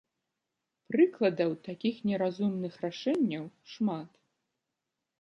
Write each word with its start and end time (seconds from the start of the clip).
Прыкладаў 0.93 1.51
такіх 1.69 1.95
неразумных 2.13 2.73
рашэнняў 2.89 3.45
шмат. 3.75 4.11